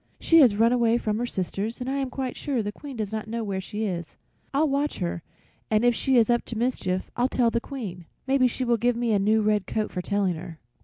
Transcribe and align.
"She 0.19 0.39
has 0.39 0.55
run 0.57 0.73
away 0.73 0.97
from 0.97 1.19
her 1.19 1.27
sisters, 1.27 1.79
and 1.79 1.87
I 1.87 1.97
am 1.97 2.09
quite 2.09 2.35
sure 2.35 2.63
the 2.63 2.71
Queen 2.71 2.97
does 2.97 3.11
not 3.11 3.27
know 3.27 3.43
where 3.43 3.61
she 3.61 3.83
is. 3.85 4.17
I'll 4.51 4.67
watch 4.67 4.97
her, 4.97 5.21
and 5.69 5.85
if 5.85 5.93
she 5.93 6.17
is 6.17 6.27
up 6.27 6.43
to 6.45 6.57
mischief 6.57 7.11
I'll 7.15 7.29
tell 7.29 7.51
the 7.51 7.61
Queen. 7.61 8.05
Maybe 8.25 8.47
she 8.47 8.63
will 8.65 8.77
give 8.77 8.95
me 8.95 9.11
a 9.11 9.19
new 9.19 9.43
red 9.43 9.67
coat 9.67 9.91
for 9.91 10.01
telling 10.01 10.33
her." 10.33 10.57